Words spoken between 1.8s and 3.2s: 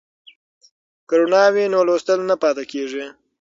لوستل نه پاتې کیږي.